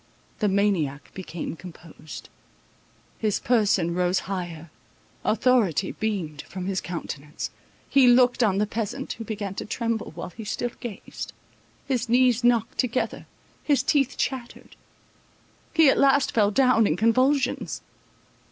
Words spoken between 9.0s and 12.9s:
who began to tremble, while he still gazed; his knees knocked